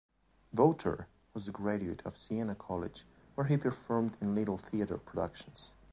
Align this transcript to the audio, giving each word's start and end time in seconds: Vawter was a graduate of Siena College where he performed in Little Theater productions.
Vawter 0.51 1.05
was 1.35 1.47
a 1.47 1.51
graduate 1.51 2.01
of 2.05 2.17
Siena 2.17 2.55
College 2.55 3.05
where 3.35 3.45
he 3.45 3.55
performed 3.55 4.17
in 4.19 4.33
Little 4.33 4.57
Theater 4.57 4.97
productions. 4.97 5.73